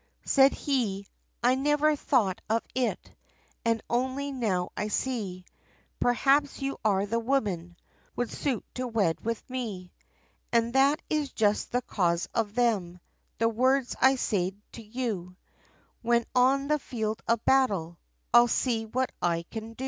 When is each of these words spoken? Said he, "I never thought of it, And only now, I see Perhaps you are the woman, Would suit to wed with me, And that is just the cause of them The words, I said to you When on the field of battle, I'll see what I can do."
Said 0.25 0.53
he, 0.53 1.05
"I 1.43 1.53
never 1.53 1.95
thought 1.95 2.41
of 2.49 2.63
it, 2.73 3.11
And 3.63 3.83
only 3.87 4.31
now, 4.31 4.71
I 4.75 4.87
see 4.87 5.45
Perhaps 5.99 6.59
you 6.59 6.79
are 6.83 7.05
the 7.05 7.19
woman, 7.19 7.75
Would 8.15 8.31
suit 8.31 8.65
to 8.73 8.87
wed 8.87 9.21
with 9.23 9.47
me, 9.47 9.91
And 10.51 10.73
that 10.73 11.03
is 11.07 11.31
just 11.31 11.71
the 11.71 11.83
cause 11.83 12.27
of 12.33 12.55
them 12.55 12.99
The 13.37 13.47
words, 13.49 13.95
I 14.01 14.15
said 14.15 14.59
to 14.71 14.81
you 14.81 15.35
When 16.01 16.25
on 16.33 16.67
the 16.67 16.79
field 16.79 17.21
of 17.27 17.45
battle, 17.45 17.99
I'll 18.33 18.47
see 18.47 18.85
what 18.87 19.11
I 19.21 19.43
can 19.51 19.73
do." 19.73 19.79